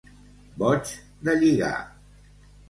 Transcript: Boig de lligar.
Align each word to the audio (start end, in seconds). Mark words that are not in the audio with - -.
Boig 0.61 0.93
de 1.29 1.35
lligar. 1.43 1.71